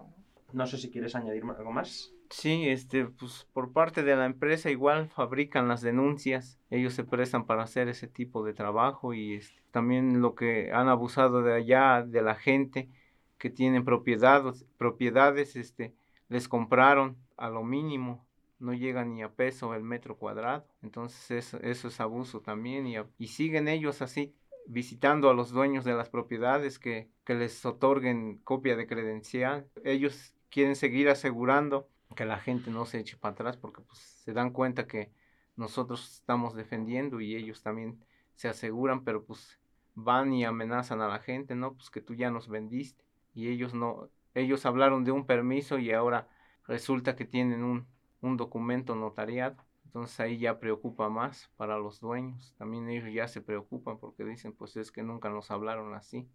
No 0.54 0.66
sé 0.66 0.78
si 0.78 0.90
quieres 0.90 1.16
añadir 1.16 1.44
algo 1.44 1.72
más. 1.74 2.14
Sí, 2.30 2.70
este, 2.70 3.06
pues 3.06 3.46
por 3.52 3.74
parte 3.74 4.02
de 4.02 4.16
la 4.16 4.26
empresa 4.26 4.72
igual 4.72 5.10
fabrican 5.10 5.68
las 5.68 5.82
denuncias, 5.82 6.60
ellos 6.70 6.94
se 6.94 7.04
prestan 7.04 7.46
para 7.46 7.64
hacer 7.64 7.90
ese 7.90 8.08
tipo 8.08 8.46
de 8.46 8.54
trabajo 8.54 9.14
y 9.14 9.36
este, 9.36 9.62
también 9.72 10.22
lo 10.22 10.34
que 10.36 10.72
han 10.72 10.88
abusado 10.88 11.44
de 11.44 11.54
allá, 11.54 12.04
de 12.08 12.22
la 12.22 12.36
gente 12.36 12.90
que 13.38 13.50
tienen 13.50 13.86
propiedades, 13.86 14.66
propiedades, 14.78 15.56
este, 15.56 15.94
les 16.30 16.48
compraron 16.48 17.18
a 17.38 17.50
lo 17.50 17.64
mínimo 17.64 18.26
no 18.60 18.74
llega 18.74 19.04
ni 19.06 19.22
a 19.22 19.34
peso 19.34 19.74
el 19.74 19.84
metro 19.84 20.18
cuadrado. 20.18 20.66
Entonces 20.82 21.32
eso, 21.32 21.60
eso 21.62 21.88
es 21.88 22.00
abuso 22.00 22.42
también 22.42 22.88
y, 22.88 22.96
y, 23.18 23.28
siguen 23.28 23.68
ellos 23.68 24.02
así 24.02 24.34
visitando 24.68 25.30
a 25.30 25.34
los 25.34 25.52
dueños 25.52 25.86
de 25.86 25.94
las 25.94 26.10
propiedades 26.10 26.80
que, 26.80 27.10
que 27.24 27.36
les 27.36 27.66
otorguen 27.66 28.40
copia 28.40 28.76
de 28.76 28.88
credencial. 28.88 29.70
Ellos 29.84 30.36
quieren 30.50 30.76
seguir 30.76 31.10
asegurando 31.10 31.88
que 32.16 32.26
la 32.26 32.40
gente 32.40 32.72
no 32.72 32.86
se 32.86 33.00
eche 33.00 33.18
para 33.18 33.34
atrás 33.34 33.58
porque 33.58 33.82
pues, 33.82 34.00
se 34.00 34.34
dan 34.34 34.52
cuenta 34.52 34.88
que 34.88 35.12
nosotros 35.56 36.16
estamos 36.16 36.56
defendiendo 36.56 37.22
y 37.22 37.36
ellos 37.36 37.62
también 37.62 38.04
se 38.36 38.48
aseguran, 38.48 39.04
pero 39.04 39.24
pues 39.24 39.60
van 39.94 40.34
y 40.34 40.44
amenazan 40.44 41.02
a 41.02 41.08
la 41.08 41.20
gente, 41.20 41.56
¿no? 41.56 41.74
Pues 41.74 41.90
que 41.90 42.02
tú 42.02 42.14
ya 42.16 42.30
nos 42.30 42.50
vendiste 42.50 43.06
y 43.36 43.50
ellos 43.50 43.76
no, 43.76 44.10
ellos 44.36 44.66
hablaron 44.66 45.06
de 45.06 45.12
un 45.14 45.28
permiso 45.28 45.80
y 45.80 45.92
ahora 45.94 46.30
resulta 46.68 47.16
que 47.16 47.26
tienen 47.26 47.64
un, 47.64 47.88
un 48.22 48.38
documento 48.38 48.96
notariado 48.96 49.58
Entonces 49.86 50.20
ahí 50.22 50.40
ya 50.40 50.60
preocupa 50.60 51.10
más 51.10 51.52
para 51.58 51.78
los 51.78 52.00
dueños. 52.02 52.56
También 52.58 52.90
ellos 52.90 53.14
ya 53.14 53.28
se 53.28 53.42
preocupan 53.42 54.00
porque 54.00 54.26
dicen, 54.26 54.54
pues 54.54 54.78
es 54.78 54.92
que 54.92 55.04
nunca 55.04 55.30
nos 55.30 55.52
hablaron 55.52 55.94
así. 55.96 56.30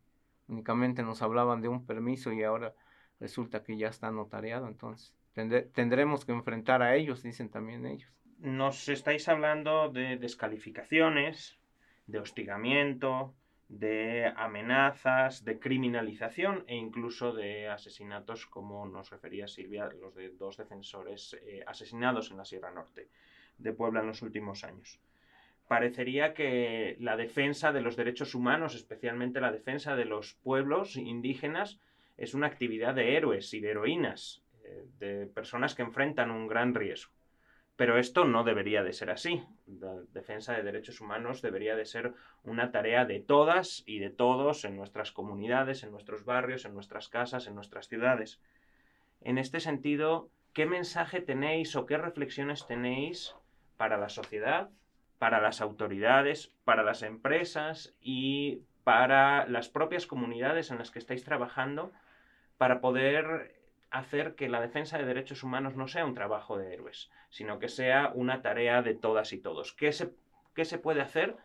Únicamente 0.49 1.03
nos 1.03 1.23
hablaban 1.23 1.63
de 1.63 1.69
un 1.69 1.87
permiso 1.87 2.33
y 2.33 2.43
ahora 2.45 2.75
resulta 3.21 3.63
que 3.65 3.77
ya 3.79 3.89
está 3.89 4.11
notariado. 4.13 4.69
Entonces 4.69 5.15
tendremos 5.75 6.25
que 6.25 6.33
enfrentar 6.33 6.83
a 6.83 6.97
ellos, 6.97 7.23
dicen 7.23 7.51
también 7.51 7.87
ellos. 7.87 8.11
Nos 8.39 8.89
estáis 8.89 9.29
hablando 9.29 9.91
de 9.91 10.17
descalificaciones, 10.17 11.59
de 12.07 12.19
hostigamiento, 12.19 13.37
de 13.71 14.33
amenazas, 14.37 15.45
de 15.45 15.61
criminalización 15.61 16.65
e 16.67 16.75
incluso 16.75 17.33
de 17.33 17.69
asesinatos, 17.69 18.47
como 18.47 18.85
nos 18.85 19.11
refería 19.11 19.47
Silvia, 19.47 19.89
los 20.01 20.17
de 20.17 20.31
dos 20.31 20.57
defensores 20.57 21.39
eh, 21.47 21.63
asesinados 21.65 22.33
en 22.33 22.39
la 22.39 22.45
Sierra 22.45 22.73
Norte 22.73 23.09
de 23.59 23.73
Puebla 23.73 24.01
en 24.01 24.09
los 24.09 24.23
últimos 24.23 24.65
años. 24.65 24.99
Parecería 25.69 26.35
que 26.35 26.97
la 26.99 27.17
defensa 27.17 27.73
de 27.73 27.81
los 27.81 27.95
derechos 27.95 28.35
humanos, 28.35 28.75
especialmente 28.75 29.41
la 29.41 29.53
defensa 29.53 29.95
de 29.95 30.05
los 30.05 30.35
pueblos 30.35 30.97
indígenas, 30.97 31.79
es 32.17 32.35
una 32.35 32.49
actividad 32.49 32.97
de 32.97 33.17
héroes 33.17 33.55
y 33.55 33.61
de 33.61 33.71
heroínas, 33.71 34.43
eh, 34.65 34.85
de 34.99 35.27
personas 35.27 35.77
que 35.77 35.83
enfrentan 35.83 36.33
un 36.33 36.49
gran 36.49 36.75
riesgo. 36.75 37.13
Pero 37.81 37.97
esto 37.97 38.27
no 38.27 38.45
debería 38.45 38.83
de 38.83 38.93
ser 38.93 39.09
así. 39.09 39.43
La 39.67 39.95
defensa 40.13 40.53
de 40.53 40.63
derechos 40.63 41.01
humanos 41.01 41.41
debería 41.41 41.77
de 41.77 41.87
ser 41.87 42.13
una 42.45 42.73
tarea 42.73 43.07
de 43.07 43.21
todas 43.21 43.85
y 43.87 44.01
de 44.01 44.11
todos 44.11 44.67
en 44.67 44.77
nuestras 44.77 45.13
comunidades, 45.13 45.83
en 45.83 45.91
nuestros 45.91 46.27
barrios, 46.27 46.67
en 46.67 46.75
nuestras 46.75 47.09
casas, 47.09 47.47
en 47.47 47.55
nuestras 47.55 47.89
ciudades. 47.89 48.39
En 49.23 49.39
este 49.39 49.61
sentido, 49.61 50.29
¿qué 50.53 50.67
mensaje 50.67 51.23
tenéis 51.23 51.75
o 51.75 51.87
qué 51.87 51.97
reflexiones 51.97 52.67
tenéis 52.67 53.35
para 53.79 53.97
la 53.97 54.11
sociedad, 54.11 54.69
para 55.19 55.41
las 55.41 55.63
autoridades, 55.63 56.53
para 56.67 56.83
las 56.83 57.01
empresas 57.03 57.95
y 58.03 58.61
para 58.85 59.47
las 59.47 59.71
propias 59.71 60.07
comunidades 60.07 60.71
en 60.71 60.77
las 60.77 60.91
que 60.91 60.99
estáis 60.99 61.25
trabajando 61.25 61.93
para 62.59 62.83
poder 62.83 63.59
hacer 63.91 64.35
que 64.35 64.49
la 64.49 64.61
defensa 64.61 64.99
de 64.99 65.05
derechos 65.05 65.43
humanos 65.43 65.77
no 65.77 65.89
sea 65.89 66.05
un 66.05 66.15
trabajo 66.15 66.57
de 66.57 66.73
héroes, 66.73 67.11
sino 67.29 67.59
que 67.59 67.69
sea 67.69 68.13
una 68.15 68.43
tarea 68.43 68.83
de 68.83 68.95
todas 68.95 69.33
y 69.33 69.39
todos. 69.39 69.73
¿Qué 69.75 69.93
se, 69.93 70.11
qué 70.55 70.65
se 70.65 70.79
puede 70.79 71.01
hacer 71.01 71.37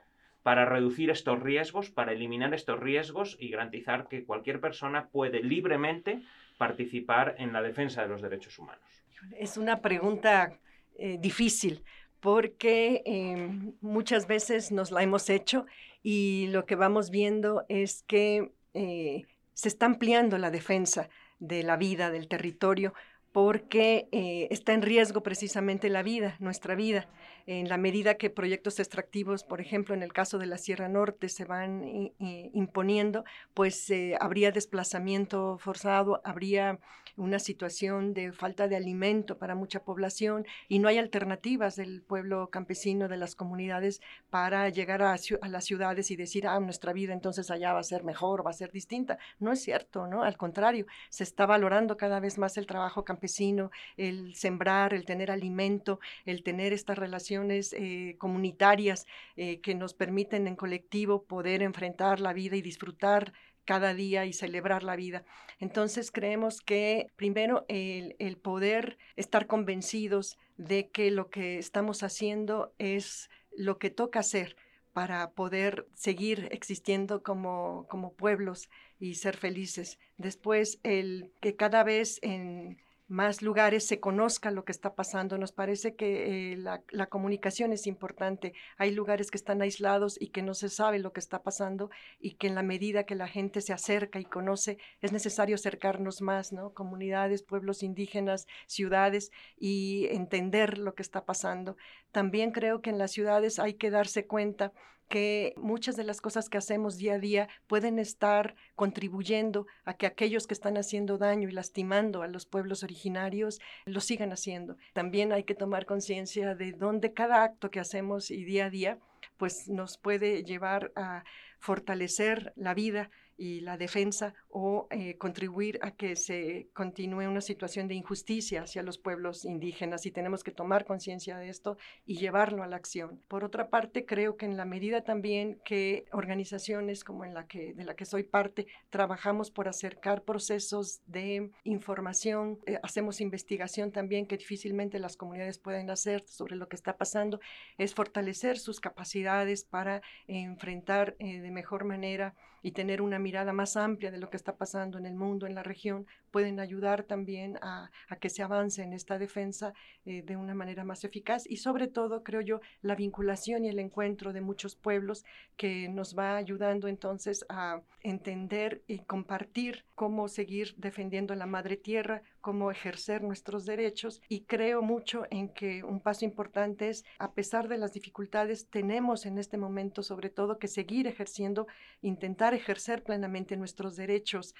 para 0.43 0.65
reducir 0.65 1.09
estos 1.09 1.41
riesgos, 1.41 1.89
para 1.89 2.11
eliminar 2.11 2.53
estos 2.53 2.79
riesgos 2.79 3.35
y 3.39 3.49
garantizar 3.49 4.07
que 4.07 4.23
cualquier 4.25 4.59
persona 4.59 5.07
puede 5.09 5.41
libremente 5.41 6.21
participar 6.59 7.35
en 7.39 7.51
la 7.51 7.63
defensa 7.63 8.03
de 8.03 8.09
los 8.09 8.21
derechos 8.21 8.59
humanos? 8.59 9.03
Es 9.37 9.57
una 9.57 9.81
pregunta 9.81 10.59
eh, 10.97 11.17
difícil 11.19 11.83
porque 12.19 13.01
em, 13.05 13.73
muchas 13.81 14.27
veces 14.27 14.71
nos 14.71 14.91
la 14.91 15.01
hemos 15.03 15.29
hecho 15.29 15.65
y 16.03 16.47
lo 16.51 16.65
que 16.65 16.75
vamos 16.75 17.09
viendo 17.09 17.65
es 17.67 18.03
que 18.03 18.51
eh, 18.73 19.25
se 19.53 19.67
está 19.67 19.87
ampliando 19.87 20.37
la 20.37 20.51
defensa 20.51 21.09
de 21.47 21.63
la 21.63 21.77
vida, 21.77 22.11
del 22.11 22.27
territorio, 22.27 22.93
porque 23.31 24.07
eh, 24.11 24.47
está 24.51 24.73
en 24.73 24.81
riesgo 24.81 25.21
precisamente 25.21 25.89
la 25.89 26.03
vida, 26.03 26.35
nuestra 26.39 26.75
vida. 26.75 27.07
En 27.47 27.69
la 27.69 27.77
medida 27.77 28.15
que 28.15 28.31
proyectos 28.31 28.79
extractivos, 28.79 29.43
por 29.43 29.61
ejemplo, 29.61 29.93
en 29.93 30.01
el 30.01 30.13
caso 30.13 30.39
de 30.39 30.47
la 30.47 30.57
Sierra 30.57 30.89
Norte, 30.89 31.29
se 31.29 31.45
van 31.45 32.11
imponiendo, 32.17 33.23
pues 33.53 33.87
eh, 33.91 34.17
habría 34.19 34.51
desplazamiento 34.51 35.57
forzado, 35.59 36.21
habría 36.23 36.79
una 37.17 37.39
situación 37.39 38.13
de 38.13 38.31
falta 38.31 38.67
de 38.67 38.75
alimento 38.75 39.37
para 39.37 39.55
mucha 39.55 39.83
población 39.83 40.45
y 40.67 40.79
no 40.79 40.87
hay 40.87 40.97
alternativas 40.97 41.75
del 41.75 42.01
pueblo 42.01 42.49
campesino, 42.49 43.07
de 43.07 43.17
las 43.17 43.35
comunidades, 43.35 44.01
para 44.29 44.69
llegar 44.69 45.01
a, 45.01 45.13
a 45.13 45.47
las 45.47 45.65
ciudades 45.65 46.11
y 46.11 46.15
decir, 46.15 46.47
ah, 46.47 46.59
nuestra 46.59 46.93
vida 46.93 47.13
entonces 47.13 47.51
allá 47.51 47.73
va 47.73 47.79
a 47.79 47.83
ser 47.83 48.03
mejor, 48.03 48.45
va 48.45 48.51
a 48.51 48.53
ser 48.53 48.71
distinta. 48.71 49.17
No 49.39 49.51
es 49.51 49.61
cierto, 49.61 50.07
¿no? 50.07 50.23
Al 50.23 50.37
contrario, 50.37 50.85
se 51.09 51.23
está 51.23 51.45
valorando 51.45 51.95
cada 51.95 52.19
vez 52.19 52.37
más 52.37 52.57
el 52.57 52.67
trabajo 52.67 53.05
campesino, 53.05 53.71
el 53.97 54.35
sembrar, 54.35 54.93
el 54.93 55.05
tener 55.05 55.31
alimento, 55.31 55.99
el 56.25 56.43
tener 56.43 56.73
estas 56.73 56.97
eh, 57.37 58.15
comunitarias 58.17 59.05
eh, 59.35 59.59
que 59.61 59.75
nos 59.75 59.93
permiten 59.93 60.47
en 60.47 60.55
colectivo 60.55 61.23
poder 61.23 61.61
enfrentar 61.61 62.19
la 62.19 62.33
vida 62.33 62.55
y 62.55 62.61
disfrutar 62.61 63.33
cada 63.65 63.93
día 63.93 64.25
y 64.25 64.33
celebrar 64.33 64.83
la 64.83 64.95
vida. 64.95 65.23
Entonces 65.59 66.11
creemos 66.11 66.61
que 66.61 67.07
primero 67.15 67.65
el, 67.67 68.15
el, 68.19 68.37
poder 68.37 68.97
estar 69.15 69.47
convencidos 69.47 70.37
de 70.57 70.89
que 70.89 71.11
lo 71.11 71.29
que 71.29 71.57
estamos 71.57 72.03
haciendo 72.03 72.73
es 72.77 73.29
lo 73.57 73.77
que 73.79 73.89
toca 73.89 74.19
hacer 74.19 74.55
para 74.95 75.31
poder 75.31 75.87
seguir 75.93 76.47
existiendo 76.51 77.21
como, 77.21 77.85
como 77.89 78.13
pueblos 78.13 78.69
y 78.97 79.15
ser 79.15 79.35
felices. 79.35 79.99
Después, 80.17 80.79
el 80.83 81.33
que 81.41 81.57
cada 81.57 81.83
vez 81.83 82.19
en 82.21 82.77
más 83.07 83.41
lugares 83.41 83.85
se 83.85 83.99
conozca 83.99 84.49
lo 84.49 84.65
que 84.65 84.71
está 84.71 84.95
pasando. 84.95 85.37
Nos 85.37 85.51
parece 85.51 85.95
que 85.95 86.53
eh, 86.53 86.57
la, 86.57 87.07
comunicación 87.07 87.71
es 87.71 87.85
importante. 87.85 88.53
Hay 88.77 88.91
lugares 88.91 89.29
que 89.29 89.37
están 89.37 89.61
aislados 89.61 90.19
y 90.19 90.29
que 90.29 90.41
no 90.41 90.53
se 90.53 90.69
sabe 90.69 90.99
lo 90.99 91.13
que 91.13 91.19
está 91.19 91.43
pasando 91.43 91.89
y 92.19 92.35
que 92.35 92.47
en 92.47 92.55
la 92.55 92.63
medida 92.63 93.03
que 93.03 93.15
la 93.15 93.27
gente 93.27 93.61
se 93.61 93.73
acerca 93.73 94.19
y 94.19 94.25
conoce, 94.25 94.77
es 95.01 95.11
necesario 95.11 95.55
acercarnos 95.55 96.21
más, 96.21 96.51
¿no? 96.51 96.73
Comunidades, 96.73 97.43
pueblos 97.43 97.83
indígenas, 97.83 98.47
ciudades 98.65 99.31
y 99.57 100.07
entender 100.09 100.79
lo 100.79 100.95
que 100.95 101.03
está 101.03 101.25
pasando. 101.25 101.77
También 102.11 102.51
creo 102.51 102.81
que 102.81 102.89
en 102.89 102.97
las 102.97 103.11
ciudades 103.11 103.59
hay 103.59 103.75
que 103.75 103.91
darse 103.91 104.25
cuenta 104.25 104.73
que 105.07 105.53
muchas 105.57 105.95
de 105.95 106.03
las 106.03 106.21
cosas 106.21 106.49
que 106.49 106.57
hacemos 106.57 106.97
día 106.97 107.15
a 107.15 107.19
día 107.19 107.49
pueden 107.67 107.99
estar 107.99 108.55
contribuyendo 108.75 109.67
a 109.83 109.95
que 109.95 110.05
aquellos 110.05 110.47
que 110.47 110.53
están 110.53 110.77
haciendo 110.77 111.17
daño 111.17 111.47
y 111.47 111.51
lastimando 111.51 112.21
a 112.21 112.27
los 112.27 112.45
pueblos 112.45 112.83
originarios 112.83 113.59
lo 113.85 114.01
sigan 114.01 114.31
haciendo. 114.31 114.77
También 114.93 115.31
hay 115.31 115.43
que 115.43 115.55
tomar 115.55 115.85
conciencia 115.85 116.55
de 116.55 116.71
dónde 116.71 117.13
cada 117.13 117.43
acto 117.43 117.69
que 117.69 117.79
hacemos 117.79 118.31
y 118.31 118.43
día 118.43 118.65
a 118.65 118.69
día 118.69 118.99
pues 119.37 119.67
nos 119.67 119.97
puede 119.97 120.43
llevar 120.43 120.91
a 120.95 121.23
fortalecer 121.59 122.53
la 122.55 122.73
vida 122.73 123.09
y 123.37 123.61
la 123.61 123.77
defensa 123.77 124.33
o 124.49 124.87
eh, 124.91 125.17
contribuir 125.17 125.79
a 125.81 125.91
que 125.91 126.15
se 126.15 126.69
continúe 126.73 127.27
una 127.27 127.41
situación 127.41 127.87
de 127.87 127.95
injusticia 127.95 128.61
hacia 128.63 128.83
los 128.83 128.97
pueblos 128.97 129.45
indígenas 129.45 130.05
y 130.05 130.11
tenemos 130.11 130.43
que 130.43 130.51
tomar 130.51 130.85
conciencia 130.85 131.37
de 131.37 131.49
esto 131.49 131.77
y 132.05 132.17
llevarlo 132.17 132.63
a 132.63 132.67
la 132.67 132.77
acción. 132.77 133.21
Por 133.27 133.43
otra 133.43 133.69
parte, 133.69 134.05
creo 134.05 134.37
que 134.37 134.45
en 134.45 134.57
la 134.57 134.65
medida 134.65 135.03
también 135.03 135.59
que 135.65 136.05
organizaciones 136.11 137.03
como 137.03 137.25
en 137.25 137.33
la 137.33 137.47
que 137.47 137.73
de 137.73 137.83
la 137.83 137.95
que 137.95 138.05
soy 138.05 138.23
parte 138.23 138.67
trabajamos 138.89 139.51
por 139.51 139.67
acercar 139.67 140.23
procesos 140.23 141.01
de 141.05 141.51
información, 141.63 142.59
eh, 142.65 142.79
hacemos 142.83 143.21
investigación 143.21 143.91
también 143.91 144.25
que 144.25 144.37
difícilmente 144.37 144.99
las 144.99 145.17
comunidades 145.17 145.59
pueden 145.59 145.89
hacer 145.89 146.23
sobre 146.27 146.55
lo 146.55 146.67
que 146.67 146.75
está 146.75 146.97
pasando, 146.97 147.39
es 147.77 147.93
fortalecer 147.93 148.57
sus 148.57 148.79
capacidades 148.79 149.63
para 149.63 150.01
enfrentar 150.27 151.15
eh, 151.19 151.41
de 151.41 151.51
mejor 151.51 151.83
manera 151.83 152.35
y 152.65 152.71
tener 152.71 153.03
una 153.03 153.19
mirada 153.19 153.53
más 153.53 153.77
amplia 153.77 154.09
de 154.09 154.17
lo 154.17 154.31
que 154.31 154.37
está 154.37 154.55
pasando 154.57 154.97
en 154.97 155.05
el 155.05 155.13
mundo, 155.13 155.45
en 155.45 155.53
la 155.53 155.61
región, 155.61 156.07
pueden 156.35 156.59
ayudar 156.59 157.03
también 157.03 157.57
a, 157.61 157.89
que 158.19 158.29
se 158.29 158.43
avance 158.43 158.83
en 158.83 158.91
esta 158.91 159.17
defensa 159.17 159.73
eh, 160.03 160.21
de 160.21 160.35
una 160.35 160.53
manera 160.53 160.83
más 160.83 161.05
eficaz 161.05 161.49
y 161.49 161.55
sobre 161.55 161.87
todo, 161.87 162.23
creo 162.23 162.41
yo, 162.41 162.59
la 162.81 162.93
vinculación 162.93 163.63
y 163.63 163.69
el 163.69 163.79
encuentro 163.79 164.33
de 164.33 164.41
muchos 164.41 164.75
pueblos 164.75 165.23
que 165.55 165.87
nos 165.87 166.13
va 166.13 166.35
ayudando 166.35 166.89
entonces 166.89 167.45
a 167.47 167.79
entender 168.01 168.83
y 168.85 168.99
compartir 168.99 169.85
cómo 169.95 170.27
seguir 170.27 170.75
defendiendo 170.75 171.33
la 171.35 171.45
madre 171.45 171.77
tierra, 171.77 172.21
cómo 172.41 172.69
ejercer 172.69 173.23
nuestros 173.23 173.65
derechos 173.65 174.21
y 174.27 174.41
creo 174.41 174.81
mucho 174.81 175.23
en 175.31 175.47
que 175.47 175.85
un 175.85 176.01
paso 176.01 176.25
importante 176.25 176.89
es, 176.89 177.05
a 177.17 177.31
pesar 177.31 177.69
de 177.69 177.77
las 177.77 177.93
dificultades, 177.93 178.67
tenemos 178.69 179.25
en 179.25 179.37
este 179.37 179.57
momento 179.57 180.03
sobre 180.03 180.29
todo 180.29 180.59
que 180.59 180.67
seguir 180.67 181.07
ejerciendo, 181.07 181.65
intentar 182.01 182.53
ejercer 182.53 183.03
plenamente 183.03 183.55
nuestros 183.55 183.95
derechos 183.95 184.53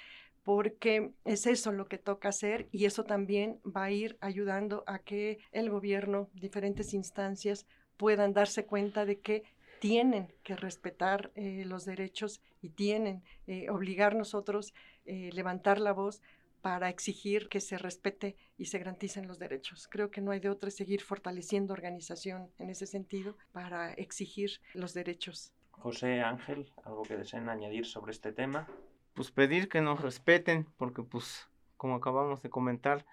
porque 0.45 1.11
es 1.25 1.47
eso 1.47 1.71
lo 1.71 1.87
que 1.87 1.97
toca 1.97 2.29
hacer 2.29 2.69
y 2.71 2.85
eso 2.85 3.03
también 3.03 3.59
va 3.65 3.85
a 3.85 3.91
ir 3.91 4.15
ayudando 4.21 4.83
a 4.85 4.99
que 4.99 5.39
el 5.51 5.71
gobierno, 5.71 6.29
diferentes 6.35 6.93
instancias 6.93 7.65
puedan 7.97 8.31
darse 8.31 8.65
cuenta 8.67 9.05
de 9.05 9.19
que 9.19 9.43
tienen 9.79 10.31
que 10.43 10.55
respetar 10.55 11.31
eh, 11.33 11.63
los 11.65 11.83
derechos 11.83 12.41
y 12.61 12.69
tienen 12.69 13.23
eh, 13.47 13.71
obligar 13.71 14.15
nosotros 14.15 14.75
eh, 15.05 15.31
levantar 15.33 15.79
la 15.79 15.93
voz 15.93 16.21
para 16.61 16.89
exigir 16.89 17.49
que 17.49 17.59
se 17.59 17.79
respete 17.79 18.35
y 18.57 18.65
se 18.65 18.77
garanticen 18.77 19.27
los 19.27 19.39
derechos. 19.39 19.87
Creo 19.87 20.11
que 20.11 20.21
no 20.21 20.29
hay 20.29 20.39
de 20.39 20.49
otra 20.49 20.69
seguir 20.69 21.01
fortaleciendo 21.01 21.73
organización 21.73 22.51
en 22.59 22.69
ese 22.69 22.85
sentido 22.85 23.35
para 23.51 23.93
exigir 23.93 24.61
los 24.75 24.93
derechos. 24.93 25.53
José 25.71 26.21
Ángel, 26.21 26.71
¿algo 26.83 27.01
que 27.01 27.17
deseen 27.17 27.49
añadir 27.49 27.85
sobre 27.85 28.11
este 28.11 28.31
tema? 28.31 28.67
Pues 29.15 29.31
pedir 29.31 29.69
que 29.69 29.81
nos 29.81 30.01
respeten, 30.01 30.67
porque 30.77 31.01
pues 31.01 31.49
como 31.77 31.95
acabamos 31.95 32.43
de 32.43 32.49
comentar, 32.49 33.05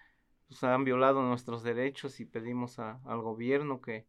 pues 0.49 0.63
han 0.65 0.85
violado 0.85 1.23
nuestros 1.23 1.63
derechos 1.63 2.21
y 2.21 2.27
pedimos 2.27 2.79
al 2.79 3.23
gobierno 3.23 3.81
que, 3.81 4.07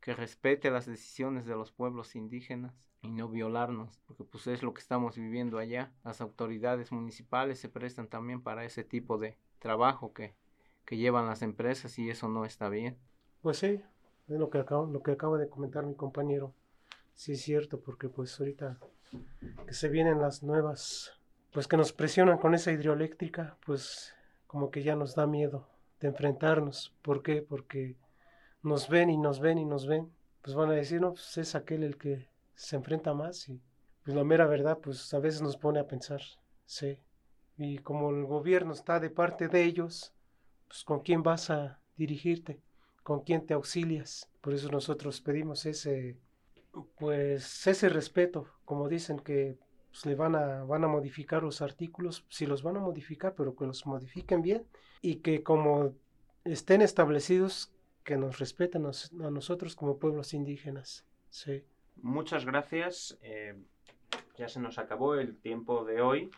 que 0.00 0.14
respete 0.14 0.70
las 0.70 0.86
decisiones 0.86 1.44
de 1.44 1.54
los 1.54 1.72
pueblos 1.72 2.16
indígenas 2.16 2.72
y 3.02 3.10
no 3.10 3.28
violarnos, 3.28 3.98
porque 4.06 4.24
pues 4.24 4.46
es 4.46 4.62
lo 4.62 4.72
que 4.72 4.80
estamos 4.80 5.16
viviendo 5.16 5.58
allá. 5.58 5.92
Las 6.04 6.20
autoridades 6.20 6.92
municipales 6.92 7.58
se 7.58 7.68
prestan 7.68 8.06
también 8.06 8.40
para 8.40 8.64
ese 8.64 8.84
tipo 8.84 9.18
de 9.18 9.36
trabajo 9.58 10.12
que, 10.12 10.34
que 10.84 10.96
llevan 10.96 11.26
las 11.26 11.42
empresas 11.42 11.98
y 11.98 12.08
eso 12.08 12.28
no 12.28 12.44
está 12.44 12.68
bien. 12.68 12.96
Pues 13.42 13.58
sí, 13.58 13.82
es 14.28 14.38
lo 14.38 14.48
que 14.50 14.58
acabo, 14.58 14.86
lo 14.86 15.02
que 15.02 15.10
acaba 15.10 15.36
de 15.38 15.48
comentar 15.48 15.84
mi 15.84 15.96
compañero. 15.96 16.54
Sí 17.14 17.32
es 17.32 17.42
cierto, 17.42 17.80
porque 17.80 18.08
pues 18.08 18.38
ahorita 18.38 18.78
que 19.66 19.74
se 19.74 19.88
vienen 19.88 20.20
las 20.20 20.42
nuevas, 20.42 21.20
pues 21.52 21.68
que 21.68 21.76
nos 21.76 21.92
presionan 21.92 22.38
con 22.38 22.54
esa 22.54 22.72
hidroeléctrica, 22.72 23.56
pues 23.64 24.14
como 24.46 24.70
que 24.70 24.82
ya 24.82 24.96
nos 24.96 25.14
da 25.14 25.26
miedo 25.26 25.68
de 26.00 26.08
enfrentarnos. 26.08 26.94
¿Por 27.02 27.22
qué? 27.22 27.42
Porque 27.42 27.96
nos 28.62 28.88
ven 28.88 29.10
y 29.10 29.18
nos 29.18 29.40
ven 29.40 29.58
y 29.58 29.64
nos 29.64 29.86
ven, 29.86 30.10
pues 30.40 30.56
van 30.56 30.70
a 30.70 30.74
decir, 30.74 31.00
no, 31.00 31.12
pues 31.12 31.36
es 31.38 31.54
aquel 31.54 31.82
el 31.82 31.98
que 31.98 32.28
se 32.54 32.76
enfrenta 32.76 33.14
más 33.14 33.48
y 33.48 33.60
pues 34.04 34.16
la 34.16 34.24
mera 34.24 34.46
verdad, 34.46 34.78
pues 34.78 35.12
a 35.14 35.18
veces 35.18 35.42
nos 35.42 35.56
pone 35.56 35.78
a 35.78 35.86
pensar, 35.86 36.20
sí. 36.64 36.98
Y 37.56 37.78
como 37.78 38.10
el 38.10 38.24
gobierno 38.24 38.72
está 38.72 38.98
de 38.98 39.10
parte 39.10 39.48
de 39.48 39.62
ellos, 39.62 40.12
pues 40.66 40.84
con 40.84 41.00
quién 41.00 41.22
vas 41.22 41.50
a 41.50 41.78
dirigirte, 41.96 42.60
con 43.02 43.20
quién 43.20 43.46
te 43.46 43.54
auxilias. 43.54 44.28
Por 44.40 44.54
eso 44.54 44.68
nosotros 44.70 45.20
pedimos 45.20 45.66
ese, 45.66 46.16
pues 46.98 47.66
ese 47.66 47.88
respeto, 47.88 48.48
como 48.64 48.88
dicen 48.88 49.18
que 49.18 49.58
pues, 49.92 50.06
le 50.06 50.14
van 50.14 50.34
a, 50.34 50.64
van 50.64 50.84
a 50.84 50.88
modificar 50.88 51.42
los 51.42 51.60
artículos, 51.60 52.24
si 52.30 52.46
los 52.46 52.62
van 52.62 52.78
a 52.78 52.80
modificar, 52.80 53.34
pero 53.34 53.54
que 53.54 53.66
los 53.66 53.84
modifiquen 53.86 54.40
bien 54.40 54.64
y 55.02 55.16
que 55.16 55.42
como 55.42 55.94
estén 56.44 56.80
establecidos, 56.80 57.70
que 58.02 58.16
nos 58.16 58.38
respeten 58.38 58.86
a 58.86 59.30
nosotros 59.30 59.76
como 59.76 59.98
pueblos 59.98 60.32
indígenas. 60.32 61.06
Sí. 61.28 61.62
Muchas 61.96 62.46
gracias. 62.46 63.18
Eh, 63.22 63.54
ya 64.36 64.48
se 64.48 64.60
nos 64.60 64.78
acabó 64.78 65.14
el 65.16 65.36
tiempo 65.36 65.84
de 65.84 66.00
hoy. 66.00 66.30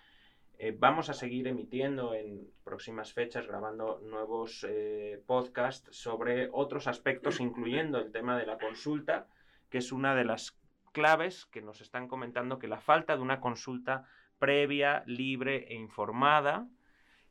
Eh, 0.58 0.76
vamos 0.76 1.08
a 1.08 1.14
seguir 1.14 1.46
emitiendo 1.46 2.12
en 2.12 2.49
próximas 2.64 3.12
fechas, 3.12 3.46
grabando 3.46 4.00
nuevos 4.04 4.66
eh, 4.68 5.23
podcasts 5.26 5.96
sobre 5.96 6.49
otros 6.52 6.87
aspectos, 6.87 7.40
incluyendo 7.40 7.99
el 7.99 8.11
tema 8.11 8.37
de 8.37 8.46
la 8.46 8.58
consulta, 8.58 9.28
que 9.70 9.78
es 9.78 9.92
una 9.92 10.14
de 10.14 10.25
las 10.25 10.58
claves 10.95 11.45
que 11.45 11.61
nos 11.61 11.83
están 11.83 12.09
comentando 12.09 12.59
que 12.59 12.69
la 12.69 12.81
falta 12.81 13.17
de 13.17 13.23
una 13.23 13.41
consulta 13.41 14.09
previa, 14.39 15.03
libre 15.07 15.67
e 15.69 15.75
informada 15.75 16.67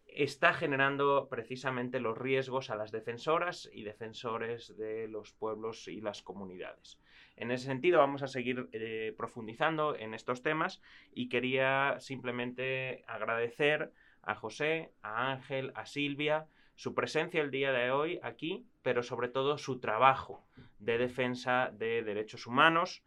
está 0.05 0.53
generando 0.53 1.27
precisamente 1.29 2.00
los 2.00 2.15
riesgos 2.15 2.70
a 2.70 2.75
las 2.75 2.91
defensoras 2.91 3.67
y 3.74 3.84
defensores 3.84 4.77
de 4.77 5.08
los 5.08 5.32
pueblos 5.32 5.88
y 5.88 6.01
las 6.01 6.22
comunidades. 6.22 7.00
En 7.36 7.50
ese 7.50 7.65
sentido 7.65 7.98
vamos 7.98 8.22
a 8.22 8.27
seguir 8.27 8.70
eh, 8.74 9.15
profundizando 9.17 9.96
en 9.96 10.13
estos 10.13 10.43
temas 10.43 10.82
y 11.12 11.29
quería 11.29 11.96
simplemente 12.00 13.03
agradecer 13.08 13.91
a 14.22 14.36
José, 14.36 14.91
a 15.01 15.32
Ángel, 15.32 15.72
a 15.74 15.86
Silvia 15.88 16.46
su 16.75 16.93
presencia 16.93 17.41
el 17.41 17.51
día 17.51 17.72
de 17.72 17.91
hoy 17.91 18.20
aquí, 18.24 18.65
pero 18.82 19.03
sobre 19.03 19.29
todo 19.29 19.58
su 19.58 19.79
trabajo 19.79 20.46
de 20.79 20.98
defensa 20.98 21.72
de 21.74 22.03
derechos 22.03 22.46
humanos, 22.48 23.03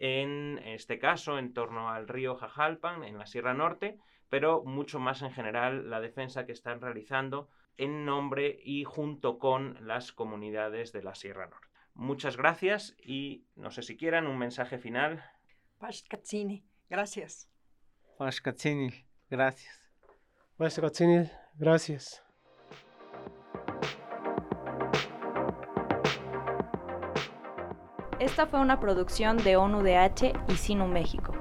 en 0.00 0.58
este 0.64 0.98
caso 0.98 1.38
en 1.38 1.52
torno 1.52 1.90
al 1.90 2.08
río 2.08 2.34
Jajalpan, 2.34 3.04
en 3.04 3.18
la 3.18 3.26
Sierra 3.26 3.54
Norte, 3.54 3.98
pero 4.30 4.64
mucho 4.64 4.98
más 4.98 5.22
en 5.22 5.30
general 5.30 5.90
la 5.90 6.00
defensa 6.00 6.46
que 6.46 6.52
están 6.52 6.80
realizando 6.80 7.48
en 7.76 8.04
nombre 8.04 8.58
y 8.64 8.84
junto 8.84 9.38
con 9.38 9.86
las 9.86 10.12
comunidades 10.12 10.92
de 10.92 11.02
la 11.02 11.14
Sierra 11.14 11.46
Norte. 11.46 11.68
Muchas 11.94 12.36
gracias 12.36 12.96
y 12.98 13.44
no 13.56 13.70
sé 13.70 13.82
si 13.82 13.96
quieran 13.96 14.26
un 14.26 14.38
mensaje 14.38 14.78
final. 14.78 15.22
Pashkatsini, 15.78 16.64
gracias. 16.88 17.50
Gracias. 19.36 19.80
Gracias. 21.54 22.29
Esta 28.20 28.46
fue 28.46 28.60
una 28.60 28.78
producción 28.80 29.38
de 29.38 29.56
ONUDH 29.56 30.34
y 30.48 30.56
Sinu 30.56 30.86
México. 30.86 31.32